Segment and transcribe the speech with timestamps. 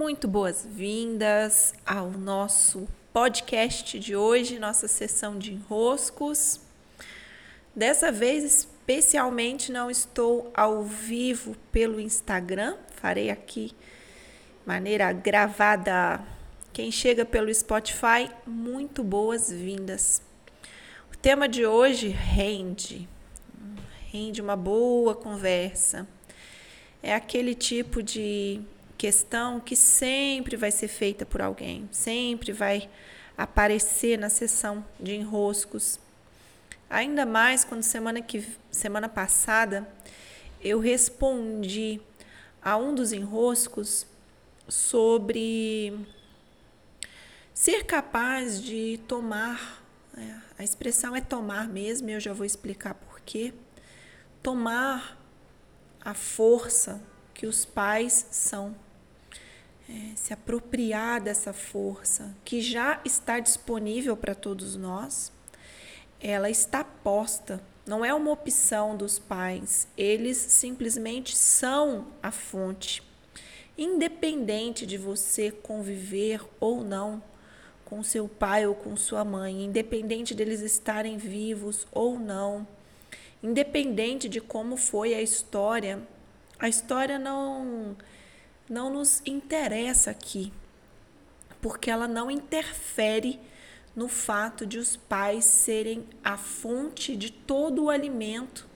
[0.00, 6.58] Muito boas-vindas ao nosso podcast de hoje, nossa sessão de enroscos.
[7.76, 13.74] Dessa vez, especialmente, não estou ao vivo pelo Instagram, farei aqui
[14.64, 16.24] maneira gravada.
[16.72, 20.22] Quem chega pelo Spotify, muito boas-vindas.
[21.12, 23.06] O tema de hoje rende,
[24.10, 26.08] rende uma boa conversa.
[27.02, 28.62] É aquele tipo de
[29.00, 32.86] questão que sempre vai ser feita por alguém, sempre vai
[33.34, 35.98] aparecer na sessão de enroscos.
[36.90, 39.90] Ainda mais quando semana que semana passada
[40.60, 41.98] eu respondi
[42.60, 44.04] a um dos enroscos
[44.68, 45.98] sobre
[47.54, 49.82] ser capaz de tomar,
[50.14, 53.54] é, a expressão é tomar mesmo, eu já vou explicar por quê.
[54.42, 55.18] Tomar
[56.02, 57.00] a força
[57.32, 58.76] que os pais são
[59.90, 65.32] é, se apropriar dessa força que já está disponível para todos nós,
[66.20, 67.60] ela está posta.
[67.84, 73.02] Não é uma opção dos pais, eles simplesmente são a fonte.
[73.76, 77.20] Independente de você conviver ou não
[77.84, 82.64] com seu pai ou com sua mãe, independente deles estarem vivos ou não,
[83.42, 86.00] independente de como foi a história,
[86.60, 87.96] a história não
[88.70, 90.52] não nos interessa aqui,
[91.60, 93.40] porque ela não interfere
[93.96, 98.70] no fato de os pais serem a fonte de todo o alimento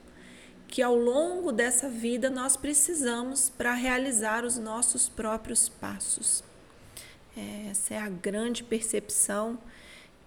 [0.67, 6.43] que ao longo dessa vida nós precisamos para realizar os nossos próprios passos.
[7.69, 9.57] Essa é a grande percepção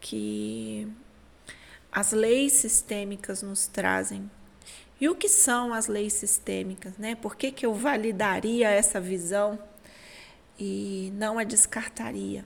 [0.01, 0.91] que
[1.93, 4.31] as leis sistêmicas nos trazem
[5.01, 6.97] e o que são as leis sistêmicas?
[6.99, 7.15] Né?
[7.15, 9.59] Por que, que eu validaria essa visão
[10.59, 12.45] e não a descartaria?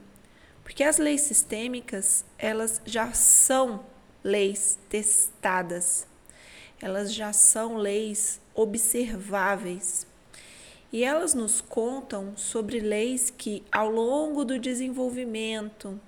[0.62, 3.84] Porque as leis sistêmicas, elas já são
[4.22, 6.06] leis testadas,
[6.80, 10.06] elas já são leis observáveis.
[10.92, 15.98] E elas nos contam sobre leis que, ao longo do desenvolvimento,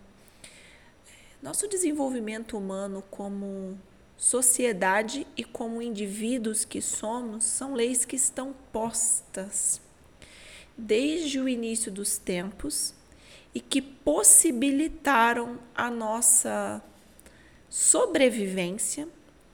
[1.42, 3.78] nosso desenvolvimento humano como
[4.16, 9.80] sociedade e como indivíduos que somos são leis que estão postas
[10.76, 12.94] desde o início dos tempos
[13.54, 16.82] e que possibilitaram a nossa
[17.68, 19.08] sobrevivência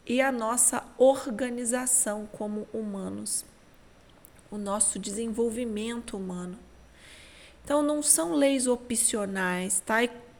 [0.06, 3.44] e a nossa organização como humanos,
[4.50, 6.58] o nosso desenvolvimento humano.
[7.62, 9.82] Então, não são leis opcionais,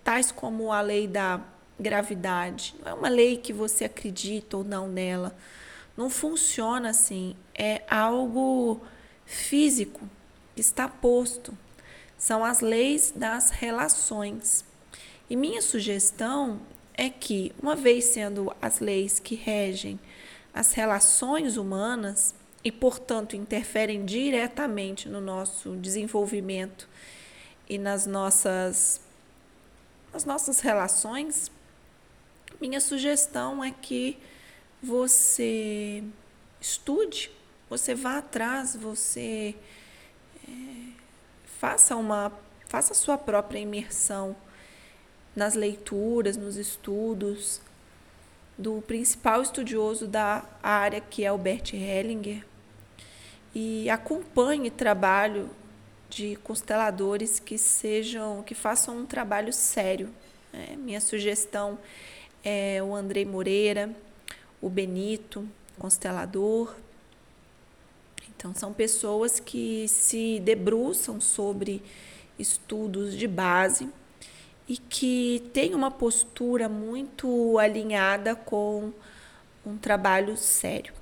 [0.03, 1.41] tais como a lei da
[1.81, 2.75] gravidade.
[2.81, 5.37] Não é uma lei que você acredita ou não nela.
[5.97, 7.35] Não funciona assim.
[7.55, 8.81] É algo
[9.25, 10.01] físico
[10.55, 11.57] que está posto.
[12.19, 14.65] São as leis das relações.
[15.29, 16.61] E minha sugestão
[16.95, 19.99] é que, uma vez sendo as leis que regem
[20.53, 26.89] as relações humanas e, portanto, interferem diretamente no nosso desenvolvimento
[27.69, 29.01] e nas nossas,
[30.13, 31.51] nas nossas relações,
[32.61, 34.19] minha sugestão é que
[34.83, 36.03] você
[36.61, 37.31] estude,
[37.69, 39.55] você vá atrás, você
[40.47, 40.53] é,
[41.59, 42.33] faça uma
[42.67, 44.37] faça a sua própria imersão
[45.35, 47.61] nas leituras, nos estudos
[48.57, 52.45] do principal estudioso da área que é o Bert Hellinger
[53.55, 55.51] e acompanhe trabalho
[56.09, 60.11] de consteladores que sejam que façam um trabalho sério.
[60.53, 61.79] É, minha sugestão
[62.45, 63.95] é, o Andrei Moreira,
[64.61, 66.75] o Benito, constelador.
[68.29, 71.83] Então, são pessoas que se debruçam sobre
[72.39, 73.89] estudos de base
[74.67, 78.93] e que têm uma postura muito alinhada com
[79.67, 80.95] um trabalho sério.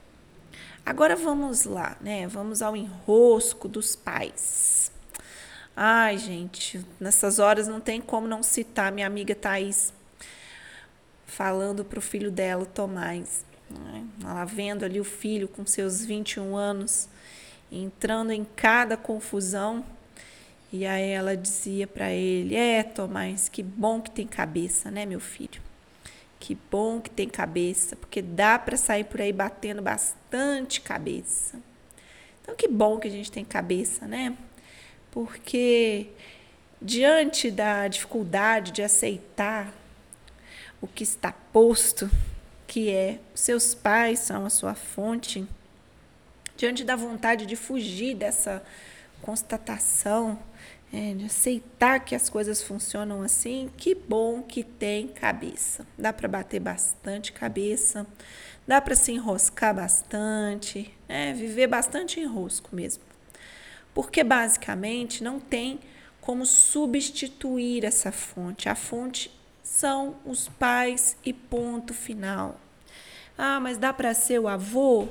[0.84, 2.27] Agora vamos lá, né?
[2.27, 4.91] Vamos ao enrosco dos pais.
[5.77, 9.92] Ai, gente, nessas horas não tem como não citar minha amiga Thais
[11.28, 13.45] falando para o filho dela, Tomás.
[13.71, 14.04] Né?
[14.25, 17.09] Ela vendo ali o filho com seus 21 anos,
[17.71, 19.84] entrando em cada confusão.
[20.72, 25.21] E aí ela dizia para ele: É, Tomás, que bom que tem cabeça, né, meu
[25.21, 25.63] filho?
[26.41, 31.60] Que bom que tem cabeça, porque dá para sair por aí batendo bastante cabeça.
[32.41, 34.36] Então, que bom que a gente tem cabeça, né?
[35.10, 36.07] Porque
[36.81, 39.74] diante da dificuldade de aceitar
[40.80, 42.10] o que está posto,
[42.66, 45.47] que é seus pais são a sua fonte,
[46.57, 48.63] diante da vontade de fugir dessa
[49.22, 50.39] constatação,
[50.92, 55.86] é, de aceitar que as coisas funcionam assim, que bom que tem cabeça.
[55.98, 58.07] Dá para bater bastante cabeça,
[58.66, 63.03] dá para se enroscar bastante, é, viver bastante enrosco mesmo.
[63.95, 65.81] Porque basicamente não tem
[66.21, 68.69] como substituir essa fonte.
[68.69, 69.31] A fonte
[69.68, 72.59] são os pais e ponto final.
[73.36, 75.06] Ah, mas dá para ser o avô?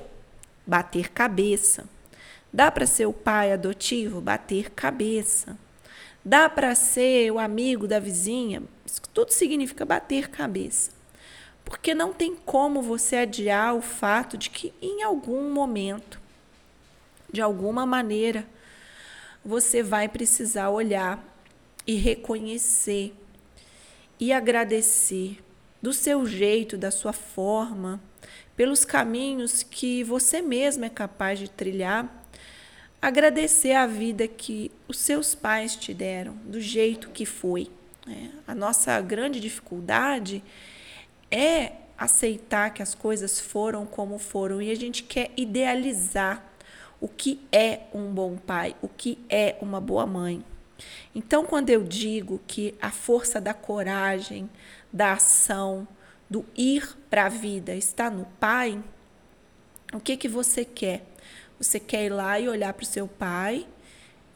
[0.65, 1.88] Bater cabeça.
[2.51, 4.19] Dá para ser o pai adotivo?
[4.19, 5.57] Bater cabeça.
[6.25, 8.63] Dá para ser o amigo da vizinha?
[8.86, 10.92] Isso tudo significa bater cabeça.
[11.63, 16.19] Porque não tem como você adiar o fato de que em algum momento,
[17.31, 18.45] de alguma maneira,
[19.45, 21.24] você vai precisar olhar
[21.86, 23.13] e reconhecer
[24.19, 25.38] e agradecer
[25.81, 28.02] do seu jeito, da sua forma,
[28.56, 32.25] pelos caminhos que você mesmo é capaz de trilhar,
[33.02, 37.69] agradecer a vida que os seus pais te deram, do jeito que foi.
[38.08, 40.44] É, a nossa grande dificuldade
[41.30, 46.44] é aceitar que as coisas foram como foram e a gente quer idealizar
[47.00, 50.44] o que é um bom pai, o que é uma boa mãe.
[51.13, 54.50] Então, quando eu digo que a força da coragem,
[54.91, 55.88] da ação,
[56.29, 58.81] do ir para a vida está no pai,
[59.94, 61.06] o que que você quer?
[61.59, 63.65] Você quer ir lá e olhar para o seu pai,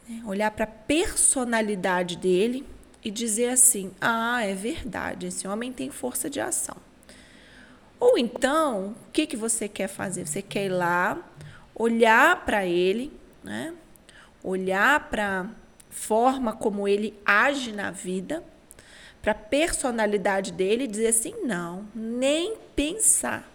[0.08, 0.22] né?
[0.26, 2.66] olhar para a personalidade dele
[3.04, 6.76] e dizer assim: ah, é verdade, esse homem tem força de ação.
[8.00, 10.26] Ou então, o que, que você quer fazer?
[10.26, 11.16] Você quer ir lá,
[11.74, 13.12] olhar para ele,
[13.44, 13.72] né?
[14.42, 15.48] olhar para
[15.92, 18.42] forma como ele age na vida,
[19.20, 23.48] para a personalidade dele dizer assim: não, nem pensar.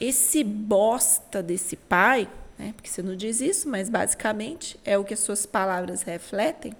[0.00, 2.28] Esse bosta desse pai,
[2.58, 6.72] né, porque você não diz isso, mas basicamente é o que as suas palavras refletem,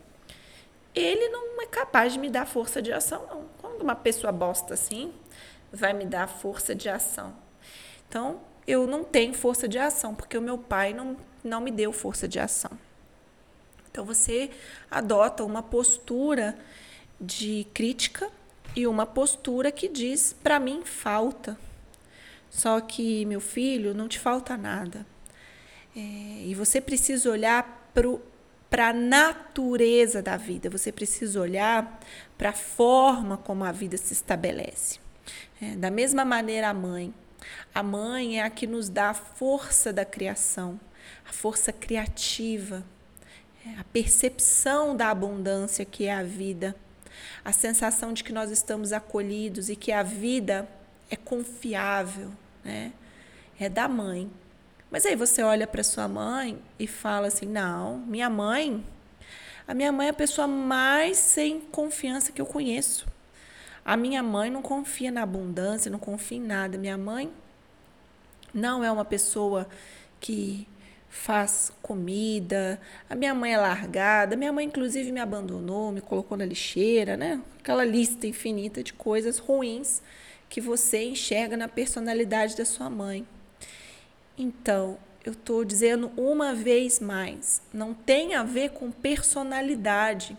[0.94, 3.44] ele não é capaz de me dar força de ação, não.
[3.60, 5.12] Quando uma pessoa bosta assim,
[5.72, 7.34] vai me dar força de ação.
[8.08, 11.92] Então, eu não tenho força de ação, porque o meu pai não, não me deu
[11.92, 12.70] força de ação.
[13.94, 14.50] Então você
[14.90, 16.58] adota uma postura
[17.20, 18.28] de crítica
[18.74, 21.56] e uma postura que diz: para mim falta.
[22.50, 25.06] Só que, meu filho, não te falta nada.
[25.94, 27.88] É, e você precisa olhar
[28.68, 32.00] para a natureza da vida, você precisa olhar
[32.36, 34.98] para a forma como a vida se estabelece.
[35.62, 37.14] É, da mesma maneira, a mãe.
[37.72, 40.80] A mãe é a que nos dá a força da criação,
[41.28, 42.84] a força criativa,
[43.78, 46.74] a percepção da abundância que é a vida,
[47.44, 50.68] a sensação de que nós estamos acolhidos e que a vida
[51.10, 52.30] é confiável,
[52.64, 52.92] né?
[53.58, 54.30] É da mãe.
[54.90, 58.84] Mas aí você olha para sua mãe e fala assim: "Não, minha mãe,
[59.66, 63.06] a minha mãe é a pessoa mais sem confiança que eu conheço.
[63.84, 66.76] A minha mãe não confia na abundância, não confia em nada.
[66.76, 67.32] Minha mãe
[68.52, 69.68] não é uma pessoa
[70.20, 70.66] que
[71.14, 72.78] faz comida.
[73.08, 74.36] A minha mãe é largada.
[74.36, 77.40] Minha mãe, inclusive, me abandonou, me colocou na lixeira, né?
[77.60, 80.02] Aquela lista infinita de coisas ruins
[80.48, 83.26] que você enxerga na personalidade da sua mãe.
[84.36, 90.36] Então, eu estou dizendo uma vez mais, não tem a ver com personalidade.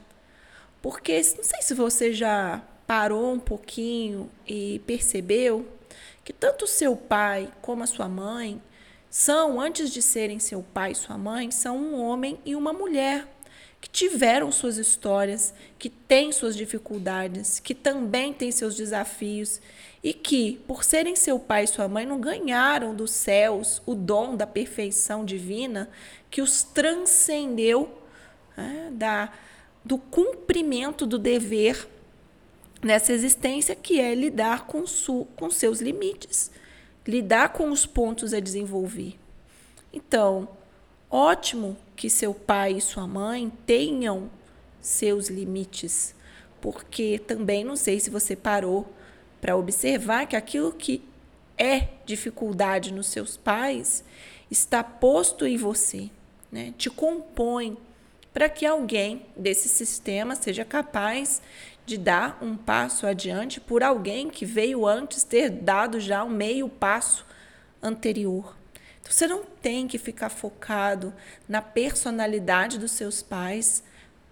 [0.82, 5.66] Porque não sei se você já parou um pouquinho e percebeu
[6.24, 8.62] que tanto seu pai como a sua mãe
[9.18, 13.26] são, antes de serem seu pai e sua mãe, são um homem e uma mulher
[13.80, 19.62] que tiveram suas histórias, que têm suas dificuldades, que também têm seus desafios
[20.04, 24.36] e que, por serem seu pai e sua mãe, não ganharam dos céus o dom
[24.36, 25.90] da perfeição divina
[26.30, 27.98] que os transcendeu
[28.58, 29.32] né, da,
[29.86, 31.88] do cumprimento do dever
[32.84, 36.52] nessa existência, que é lidar com, su, com seus limites
[37.08, 39.16] lidar com os pontos a desenvolver.
[39.94, 40.48] Então,
[41.10, 44.30] ótimo que seu pai e sua mãe tenham
[44.82, 46.14] seus limites,
[46.60, 48.88] porque também não sei se você parou
[49.40, 51.04] para observar que aquilo que
[51.58, 54.04] é dificuldade nos seus pais
[54.50, 56.10] está posto em você,
[56.52, 56.74] né?
[56.78, 57.78] te compõe
[58.34, 61.42] para que alguém desse sistema seja capaz
[61.86, 66.68] de dar um passo adiante por alguém que veio antes ter dado já um meio
[66.68, 67.26] passo
[67.82, 68.56] anterior.
[69.00, 71.14] Então, você não tem que ficar focado
[71.48, 73.84] na personalidade dos seus pais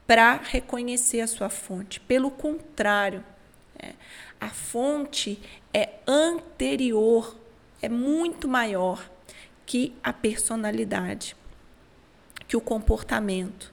[0.07, 1.99] para reconhecer a sua fonte.
[1.99, 3.23] Pelo contrário,
[3.77, 3.93] é,
[4.41, 5.39] a fonte
[5.73, 7.37] é anterior,
[7.81, 9.09] é muito maior
[9.65, 11.35] que a personalidade,
[12.47, 13.71] que o comportamento,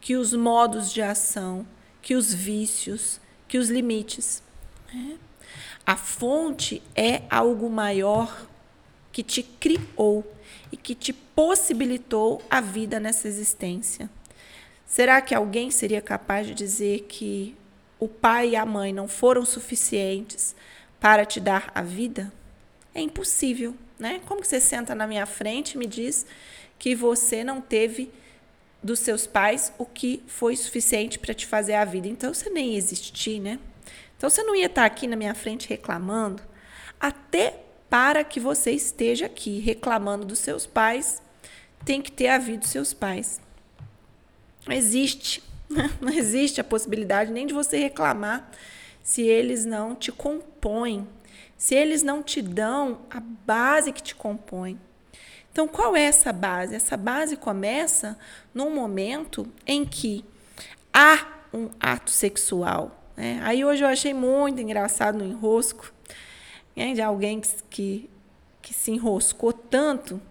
[0.00, 1.66] que os modos de ação,
[2.08, 4.42] que os vícios, que os limites.
[4.90, 5.18] Né?
[5.84, 8.48] A fonte é algo maior
[9.12, 10.24] que te criou
[10.72, 14.08] e que te possibilitou a vida nessa existência.
[14.86, 17.54] Será que alguém seria capaz de dizer que
[18.00, 20.56] o pai e a mãe não foram suficientes
[20.98, 22.32] para te dar a vida?
[22.94, 24.22] É impossível, né?
[24.24, 26.24] Como que você senta na minha frente e me diz
[26.78, 28.10] que você não teve
[28.82, 32.08] dos seus pais o que foi suficiente para te fazer a vida?
[32.08, 33.58] Então você nem existir, né?
[34.16, 36.42] Então você não ia estar aqui na minha frente reclamando,
[37.00, 41.22] até para que você esteja aqui reclamando dos seus pais,
[41.84, 43.40] tem que ter dos seus pais.
[44.66, 45.42] Não existe,
[46.00, 48.50] não existe a possibilidade nem de você reclamar
[49.02, 51.08] se eles não te compõem,
[51.56, 54.78] se eles não te dão a base que te compõe.
[55.58, 56.76] Então, qual é essa base?
[56.76, 58.16] Essa base começa
[58.54, 60.24] num momento em que
[60.92, 63.40] há um ato sexual né?
[63.42, 65.92] Aí hoje eu achei muito engraçado no enrosco
[66.76, 68.10] né, de alguém que, que,
[68.62, 70.22] que se enroscou tanto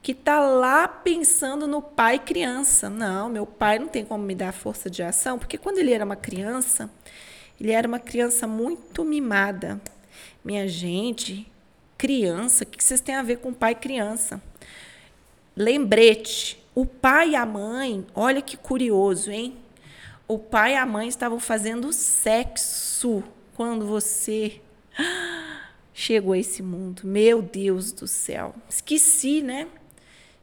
[0.00, 2.88] que tá lá pensando no pai criança.
[2.88, 6.04] Não, meu pai não tem como me dar força de ação, porque quando ele era
[6.04, 6.88] uma criança,
[7.60, 9.80] ele era uma criança muito mimada.
[10.44, 11.50] Minha gente,
[11.98, 14.40] criança, o que vocês têm a ver com pai criança?
[15.54, 19.58] Lembrete, o pai e a mãe, olha que curioso, hein?
[20.28, 23.24] o pai e a mãe estavam fazendo sexo
[23.56, 24.60] quando você
[25.94, 27.02] chegou a esse mundo.
[27.04, 28.54] Meu Deus do céu.
[28.68, 29.66] Esqueci, né?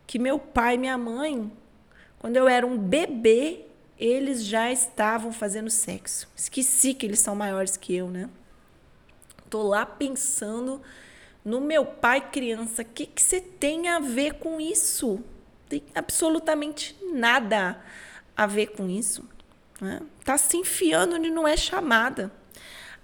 [0.07, 1.51] Que meu pai e minha mãe,
[2.17, 3.61] quando eu era um bebê,
[3.97, 6.27] eles já estavam fazendo sexo.
[6.35, 8.27] Esqueci que eles são maiores que eu, né?
[9.51, 10.81] Tô lá pensando
[11.45, 12.81] no meu pai criança.
[12.81, 15.23] O que, que você tem a ver com isso?
[15.69, 17.79] Tem absolutamente nada
[18.35, 19.23] a ver com isso.
[19.79, 20.01] Né?
[20.23, 22.31] Tá se enfiando onde não é chamada.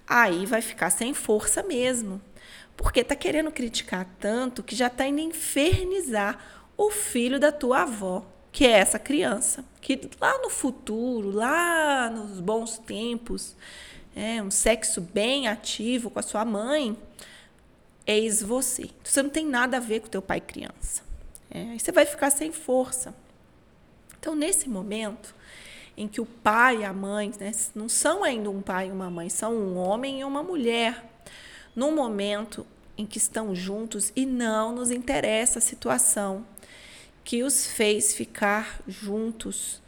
[0.06, 2.20] Aí vai ficar sem força mesmo.
[2.76, 6.38] Porque tá querendo criticar tanto que já tá indo infernizar
[6.76, 9.64] o filho da tua avó, que é essa criança.
[9.80, 13.54] Que lá no futuro, lá nos bons tempos,
[14.16, 16.96] é, um sexo bem ativo com a sua mãe,
[18.06, 18.90] eis você.
[19.02, 21.02] Você não tem nada a ver com teu pai criança.
[21.50, 23.14] É, você vai ficar sem força.
[24.18, 25.34] Então, nesse momento,
[25.96, 29.10] em que o pai e a mãe né, não são ainda um pai e uma
[29.10, 31.10] mãe, são um homem e uma mulher.
[31.74, 32.66] No momento
[32.96, 36.46] em que estão juntos e não nos interessa a situação
[37.24, 39.80] que os fez ficar juntos.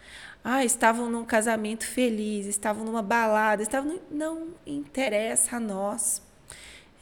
[0.43, 3.99] Ah, estavam num casamento feliz, estavam numa balada, estavam.
[4.11, 6.23] Não interessa a nós.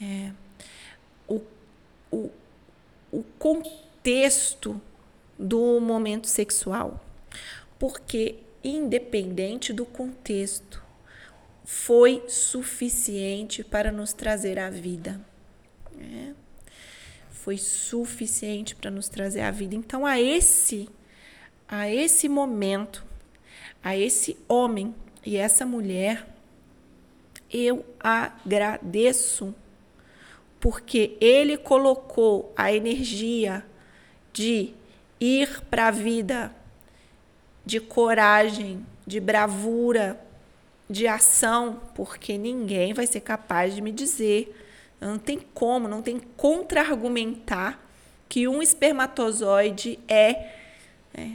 [0.00, 0.30] É,
[2.12, 2.30] o,
[3.10, 4.80] o contexto
[5.38, 7.02] do momento sexual.
[7.78, 10.82] Porque independente do contexto,
[11.64, 15.20] foi suficiente para nos trazer a vida.
[15.98, 16.32] É.
[17.30, 19.74] Foi suficiente para nos trazer a vida.
[19.74, 20.88] Então, a esse,
[21.66, 23.04] a esse momento,
[23.82, 26.28] a esse homem e essa mulher,
[27.50, 29.54] eu agradeço,
[30.62, 33.66] porque ele colocou a energia
[34.32, 34.72] de
[35.18, 36.54] ir para a vida
[37.66, 40.24] de coragem, de bravura,
[40.88, 44.56] de ação, porque ninguém vai ser capaz de me dizer,
[45.00, 47.84] não tem como, não tem contra-argumentar
[48.28, 50.52] que um espermatozoide é,
[51.12, 51.30] é,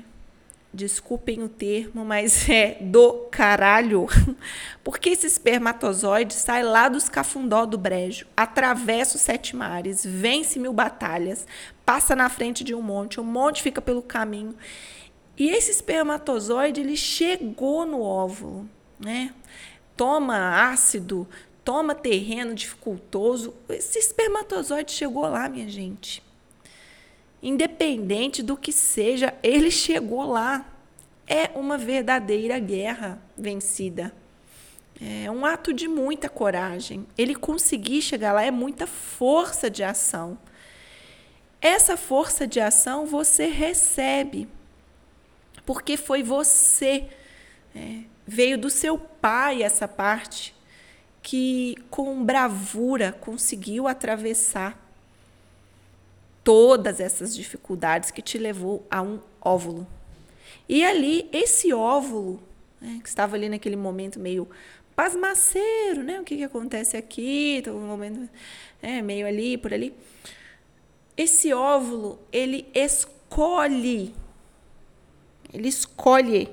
[0.73, 4.07] desculpem o termo, mas é do caralho,
[4.83, 10.73] porque esse espermatozoide sai lá dos cafundó do brejo, atravessa os sete mares, vence mil
[10.73, 11.47] batalhas,
[11.85, 14.55] passa na frente de um monte, um monte fica pelo caminho
[15.37, 18.67] e esse espermatozoide ele chegou no óvulo,
[18.99, 19.33] né?
[19.95, 21.27] Toma ácido,
[21.63, 23.53] toma terreno dificultoso.
[23.69, 26.23] Esse espermatozoide chegou lá, minha gente.
[27.41, 30.65] Independente do que seja, ele chegou lá.
[31.25, 34.13] É uma verdadeira guerra vencida.
[34.99, 37.05] É um ato de muita coragem.
[37.17, 40.37] Ele conseguir chegar lá é muita força de ação.
[41.61, 44.47] Essa força de ação você recebe
[45.67, 47.09] porque foi você,
[47.75, 50.55] é, veio do seu pai essa parte
[51.21, 54.86] que com bravura conseguiu atravessar
[56.47, 59.85] todas essas dificuldades que te levou a um óvulo.
[60.69, 62.41] E ali, esse óvulo,
[62.79, 64.47] né, que estava ali naquele momento meio
[64.95, 66.21] pasmaceiro, né?
[66.21, 67.61] O que, que acontece aqui?
[67.65, 68.29] Todo um momento
[68.81, 69.93] é, meio ali, por ali.
[71.17, 74.15] Esse óvulo, ele escolhe
[75.53, 76.49] ele escolhe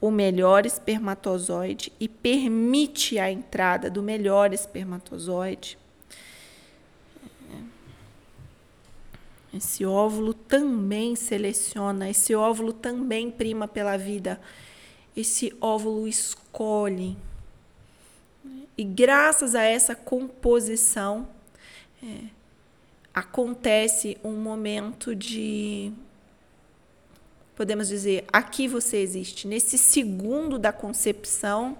[0.00, 5.78] o melhor espermatozoide e permite a entrada do melhor espermatozoide.
[9.56, 14.40] Esse óvulo também seleciona, esse óvulo também prima pela vida.
[15.16, 17.16] Esse óvulo escolhe.
[18.76, 21.28] E graças a essa composição,
[22.02, 22.24] é,
[23.14, 25.92] acontece um momento de.
[27.54, 29.46] Podemos dizer, aqui você existe.
[29.46, 31.78] Nesse segundo da concepção,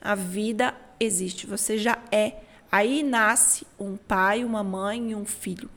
[0.00, 1.46] a vida existe.
[1.46, 2.42] Você já é.
[2.72, 5.70] Aí nasce um pai, uma mãe e um filho.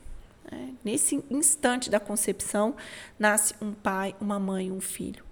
[0.54, 2.76] É, nesse instante da concepção,
[3.18, 5.24] nasce um pai, uma mãe um filho.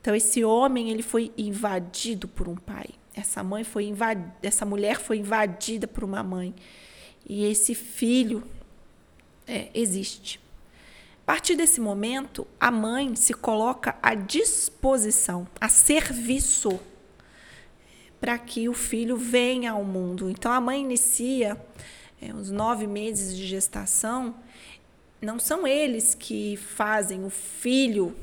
[0.00, 2.90] Então, esse homem ele foi invadido por um pai.
[3.12, 6.54] Essa mãe foi invadida, essa mulher foi invadida por uma mãe.
[7.26, 8.44] E esse filho
[9.48, 10.38] é, existe.
[11.22, 16.78] A partir desse momento, a mãe se coloca à disposição, a serviço,
[18.20, 20.30] para que o filho venha ao mundo.
[20.30, 21.58] Então, a mãe inicia
[22.24, 24.34] é, os nove meses de gestação,
[25.20, 28.14] não são eles que fazem o filho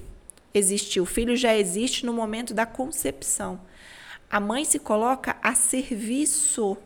[0.53, 0.99] existir.
[0.99, 3.61] O filho já existe no momento da concepção.
[4.29, 6.77] A mãe se coloca a serviço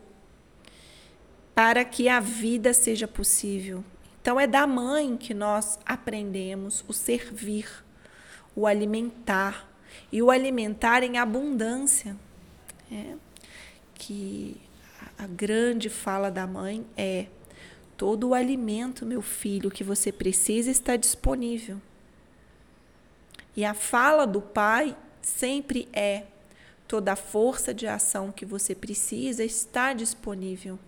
[1.54, 3.82] para que a vida seja possível.
[4.20, 7.68] Então, é da mãe que nós aprendemos o servir,
[8.54, 9.66] o alimentar
[10.10, 12.16] e o alimentar em abundância.
[12.90, 13.14] É,
[13.94, 14.60] que
[15.18, 17.26] a grande fala da mãe é:
[17.96, 21.80] todo o alimento, meu filho, que você precisa está disponível.
[23.56, 26.26] E a fala do pai sempre é:
[26.86, 30.78] toda a força de ação que você precisa está disponível.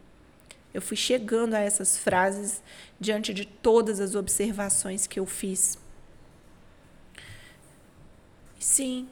[0.72, 2.62] Eu fui chegando a essas frases
[3.00, 5.78] diante de todas as observações que eu fiz.
[8.58, 9.08] Sim,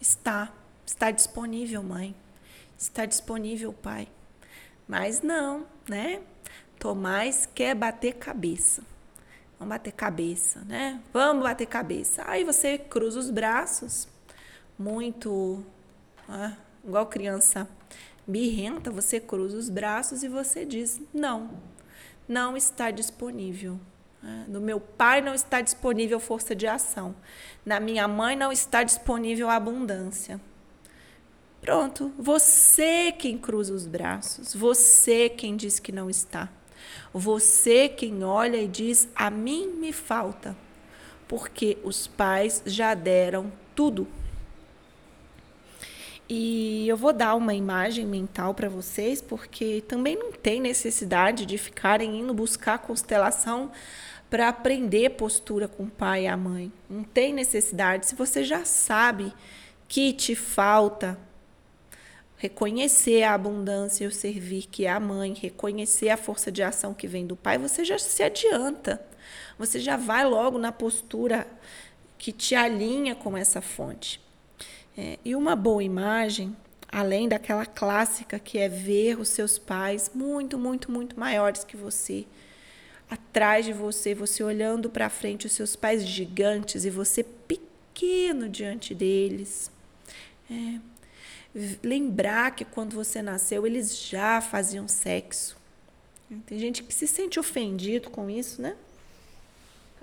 [0.00, 0.52] está.
[0.84, 2.14] Está disponível, mãe.
[2.78, 4.08] Está disponível, pai.
[4.88, 6.22] Mas não, né?
[6.78, 8.82] Tomás quer bater cabeça.
[9.58, 11.00] Vamos bater cabeça, né?
[11.12, 12.22] Vamos bater cabeça.
[12.26, 14.08] Aí você cruza os braços,
[14.78, 15.62] muito
[16.28, 16.52] ah,
[16.84, 17.68] igual criança
[18.26, 21.50] birrenta, você cruza os braços e você diz: não,
[22.26, 23.78] não está disponível.
[24.48, 27.14] No meu pai não está disponível força de ação.
[27.64, 30.40] Na minha mãe não está disponível abundância.
[31.60, 36.48] Pronto, você quem cruza os braços, você quem diz que não está.
[37.12, 40.56] Você quem olha e diz: a mim me falta,
[41.26, 44.06] porque os pais já deram tudo.
[46.28, 51.56] E eu vou dar uma imagem mental para vocês, porque também não tem necessidade de
[51.56, 53.72] ficarem indo buscar constelação
[54.28, 56.70] para aprender postura com o pai e a mãe.
[56.88, 58.06] Não tem necessidade.
[58.06, 59.32] Se você já sabe
[59.88, 61.18] que te falta
[62.38, 66.94] reconhecer a abundância e o servir que é a mãe, reconhecer a força de ação
[66.94, 69.04] que vem do pai, você já se adianta.
[69.58, 71.46] Você já vai logo na postura
[72.16, 74.20] que te alinha com essa fonte.
[74.96, 76.56] É, e uma boa imagem,
[76.90, 82.24] além daquela clássica que é ver os seus pais muito, muito, muito maiores que você,
[83.10, 88.94] atrás de você, você olhando para frente, os seus pais gigantes e você pequeno diante
[88.94, 89.72] deles.
[90.48, 90.78] É,
[91.82, 95.56] lembrar que quando você nasceu eles já faziam sexo.
[96.46, 98.76] Tem gente que se sente ofendido com isso, né?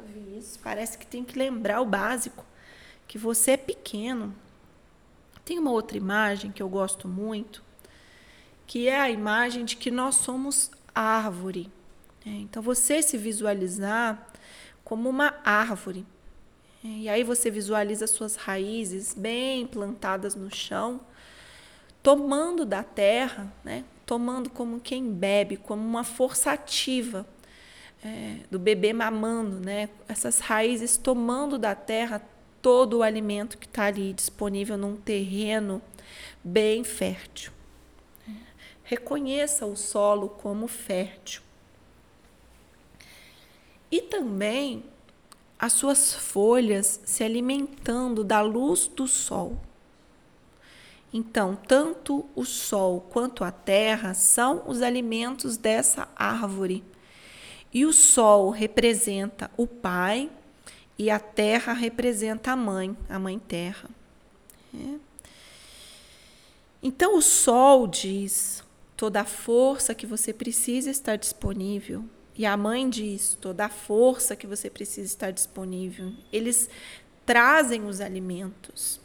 [0.05, 0.60] vi isso.
[0.60, 2.45] Parece que tem que lembrar o básico,
[3.08, 4.34] que você é pequeno.
[5.43, 7.63] Tem uma outra imagem que eu gosto muito,
[8.65, 11.71] que é a imagem de que nós somos árvore.
[12.25, 14.27] É, então você se visualizar
[14.84, 16.05] como uma árvore.
[16.84, 21.01] É, e aí você visualiza suas raízes bem plantadas no chão
[22.06, 23.84] tomando da terra, né?
[24.06, 27.26] tomando como quem bebe, como uma força ativa
[28.04, 29.89] é, do bebê mamando, né?
[30.08, 32.22] essas raízes tomando da terra
[32.62, 35.82] todo o alimento que está ali disponível num terreno
[36.44, 37.52] bem fértil.
[38.84, 41.41] Reconheça o solo como fértil.
[43.89, 44.86] E também
[45.58, 49.60] as suas folhas se alimentando da luz do sol.
[51.17, 56.84] Então, tanto o sol quanto a terra são os alimentos dessa árvore.
[57.73, 60.30] E o sol representa o pai
[60.99, 63.89] e a terra representa a mãe, a mãe terra.
[64.73, 64.95] É.
[66.84, 68.62] Então, o sol diz:
[68.97, 72.04] toda a força que você precisa está disponível.
[72.38, 76.12] E a mãe diz: toda a força que você precisa está disponível.
[76.30, 76.69] Eles
[77.25, 78.99] trazem os alimentos.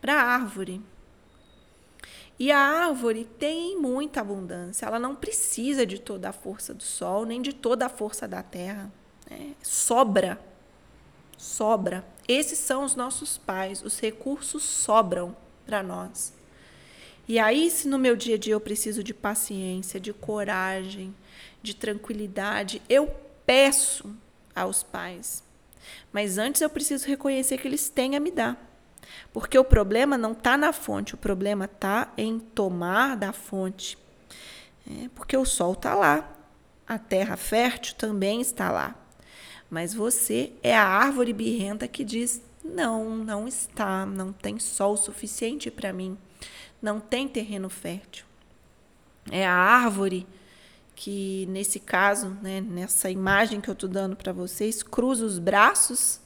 [0.00, 0.80] para a árvore.
[2.40, 7.26] E a árvore tem muita abundância, ela não precisa de toda a força do sol,
[7.26, 8.90] nem de toda a força da terra.
[9.30, 9.54] Né?
[9.62, 10.40] Sobra.
[11.36, 12.02] Sobra.
[12.26, 16.32] Esses são os nossos pais, os recursos sobram para nós.
[17.28, 21.14] E aí, se no meu dia a dia eu preciso de paciência, de coragem,
[21.62, 24.16] de tranquilidade, eu peço
[24.56, 25.44] aos pais.
[26.10, 28.69] Mas antes eu preciso reconhecer que eles têm a me dar.
[29.32, 33.98] Porque o problema não está na fonte, o problema está em tomar da fonte.
[34.86, 36.28] É, porque o sol está lá,
[36.86, 38.94] a terra fértil também está lá.
[39.68, 45.70] Mas você é a árvore birrenta que diz: não, não está, não tem sol suficiente
[45.70, 46.18] para mim,
[46.82, 48.24] não tem terreno fértil.
[49.30, 50.26] É a árvore
[50.96, 56.20] que, nesse caso, né, nessa imagem que eu estou dando para vocês, cruza os braços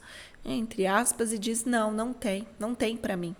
[0.44, 3.34] entre aspas, e diz: não, não tem, não tem para mim.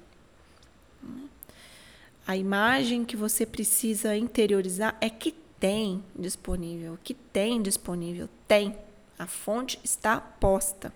[2.27, 8.75] A imagem que você precisa interiorizar é que tem disponível, que tem disponível, tem.
[9.19, 10.93] A fonte está posta.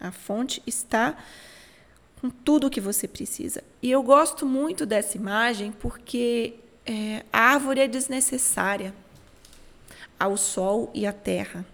[0.00, 1.16] A fonte está
[2.20, 3.62] com tudo o que você precisa.
[3.80, 6.54] E eu gosto muito dessa imagem porque
[6.84, 8.92] é, a árvore é desnecessária
[10.18, 11.64] ao sol e à terra.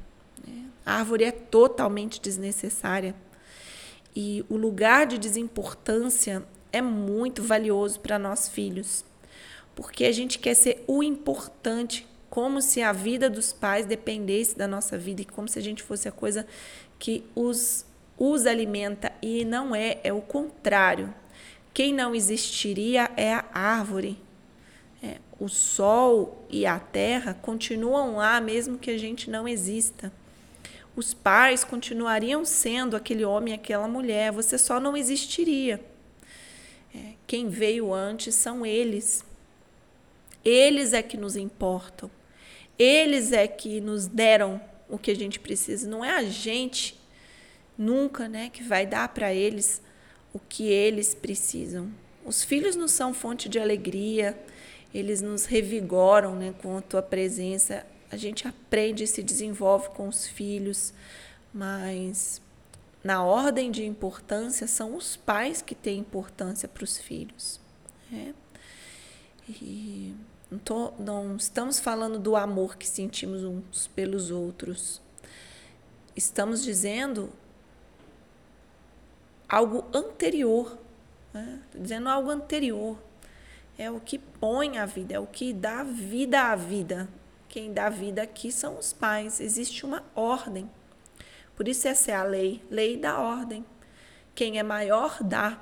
[0.84, 3.14] A árvore é totalmente desnecessária
[4.14, 6.42] e o lugar de desimportância
[6.72, 9.04] é muito valioso para nós filhos,
[9.74, 14.68] porque a gente quer ser o importante, como se a vida dos pais dependesse da
[14.68, 16.46] nossa vida e como se a gente fosse a coisa
[16.98, 17.86] que os,
[18.18, 19.12] os alimenta.
[19.22, 21.14] E não é, é o contrário.
[21.72, 24.18] Quem não existiria é a árvore.
[25.02, 30.12] É, o sol e a terra continuam lá mesmo que a gente não exista
[30.98, 35.80] os pais continuariam sendo aquele homem e aquela mulher, você só não existiria.
[36.92, 39.24] É, quem veio antes são eles.
[40.44, 42.10] Eles é que nos importam.
[42.76, 45.88] Eles é que nos deram o que a gente precisa.
[45.88, 46.98] Não é a gente
[47.76, 49.80] nunca, né, que vai dar para eles
[50.32, 51.92] o que eles precisam.
[52.24, 54.36] Os filhos não são fonte de alegria.
[54.92, 60.08] Eles nos revigoram, né, com a tua presença a gente aprende e se desenvolve com
[60.08, 60.92] os filhos,
[61.52, 62.40] mas
[63.04, 67.60] na ordem de importância são os pais que têm importância para os filhos.
[68.10, 68.34] Né?
[69.48, 70.14] E
[70.50, 75.00] não, tô, não estamos falando do amor que sentimos uns pelos outros.
[76.16, 77.30] Estamos dizendo
[79.48, 80.78] algo anterior.
[81.32, 81.60] Né?
[81.74, 82.98] dizendo algo anterior.
[83.76, 87.08] É o que põe a vida, é o que dá vida à vida.
[87.48, 89.40] Quem dá vida aqui são os pais.
[89.40, 90.70] Existe uma ordem.
[91.56, 93.64] Por isso essa é a lei, lei da ordem.
[94.34, 95.58] Quem é maior dá,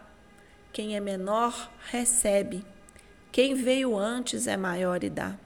[0.72, 2.64] quem é menor recebe.
[3.30, 5.38] Quem veio antes é maior e dá.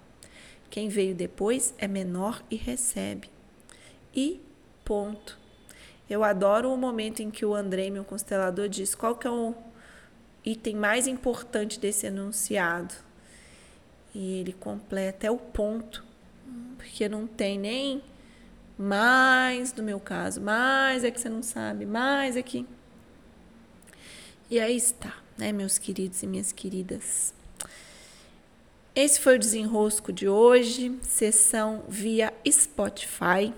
[0.71, 3.31] Quem veio depois é menor e recebe.
[4.15, 4.41] E
[4.85, 5.39] ponto.
[6.09, 9.55] Eu adoro o momento em que o André, meu constelador, diz qual que é o
[10.45, 12.95] item mais importante desse enunciado.
[14.13, 16.10] E ele completa, é o ponto
[16.81, 18.03] porque não tem nem
[18.79, 22.67] mais no meu caso, mais é que você não sabe, mais é que.
[24.49, 27.35] E aí está, né, meus queridos e minhas queridas.
[28.97, 33.53] Esse foi o desenrosco de hoje, sessão via Spotify.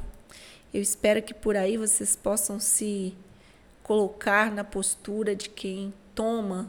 [0.75, 3.15] Eu espero que por aí vocês possam se
[3.85, 6.69] colocar na postura de quem toma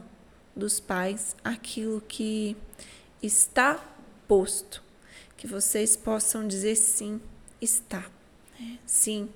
[0.54, 2.56] dos pais aquilo que
[3.20, 3.84] está
[4.28, 4.83] posto
[5.36, 7.20] que vocês possam dizer sim,
[7.60, 8.04] está.
[8.58, 8.78] Né?
[8.86, 9.28] Sim,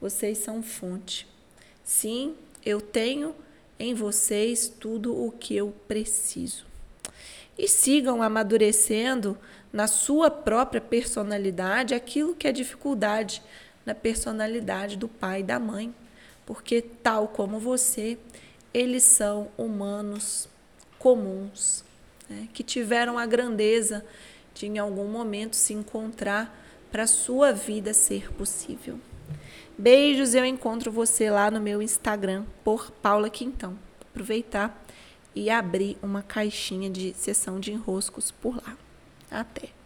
[0.00, 1.26] vocês são fonte.
[1.84, 3.34] Sim, eu tenho
[3.78, 6.66] em vocês tudo o que eu preciso.
[7.58, 9.36] E sigam amadurecendo
[9.72, 13.42] na sua própria personalidade aquilo que é dificuldade
[13.84, 15.94] na personalidade do pai e da mãe,
[16.44, 18.18] porque, tal como você,
[18.74, 20.48] eles são humanos
[20.98, 21.84] comuns,
[22.28, 22.48] né?
[22.52, 24.04] que tiveram a grandeza
[24.54, 26.56] de em algum momento se encontrar
[26.90, 28.98] para sua vida ser possível.
[29.78, 33.78] Beijos, eu encontro você lá no meu Instagram por Paula Quintão.
[34.00, 34.84] Aproveitar
[35.34, 38.76] e abrir uma caixinha de sessão de enroscos por lá.
[39.30, 39.79] Até!